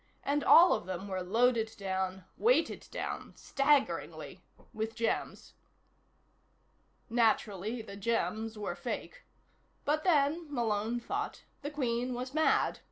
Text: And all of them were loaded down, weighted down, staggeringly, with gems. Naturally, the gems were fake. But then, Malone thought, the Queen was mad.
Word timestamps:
And 0.23 0.43
all 0.43 0.73
of 0.73 0.87
them 0.87 1.07
were 1.07 1.21
loaded 1.21 1.75
down, 1.77 2.25
weighted 2.35 2.87
down, 2.89 3.35
staggeringly, 3.35 4.41
with 4.73 4.95
gems. 4.95 5.53
Naturally, 7.07 7.83
the 7.83 7.95
gems 7.97 8.57
were 8.57 8.75
fake. 8.75 9.25
But 9.85 10.03
then, 10.03 10.51
Malone 10.51 10.99
thought, 10.99 11.43
the 11.61 11.69
Queen 11.69 12.15
was 12.15 12.33
mad. 12.33 12.79